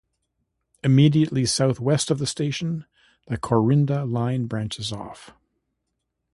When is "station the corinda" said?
2.25-4.03